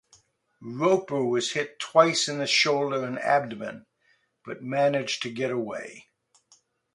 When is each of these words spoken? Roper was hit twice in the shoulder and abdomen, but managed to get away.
Roper 0.63 1.23
was 1.23 1.51
hit 1.51 1.77
twice 1.77 2.27
in 2.27 2.39
the 2.39 2.47
shoulder 2.47 3.05
and 3.05 3.19
abdomen, 3.19 3.85
but 4.43 4.63
managed 4.63 5.21
to 5.21 5.29
get 5.31 5.51
away. 5.51 6.07